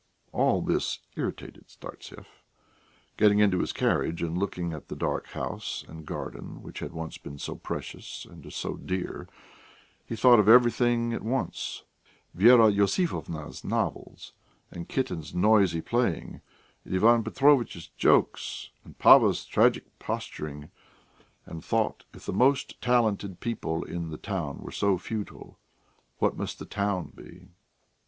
[0.31, 2.25] All this irritated Startsev.
[3.17, 7.19] Getting into his carriage, and looking at the dark house and garden which had once
[7.19, 9.29] been so precious and so dear,
[10.03, 11.83] he thought of everything at once
[12.33, 14.33] Vera Iosifovna's novels
[14.71, 16.41] and Kitten's noisy playing,
[16.83, 20.71] and Ivan Petrovitch's jokes and Pava's tragic posturing,
[21.45, 25.59] and thought if the most talented people in the town were so futile,
[26.17, 27.49] what must the town be?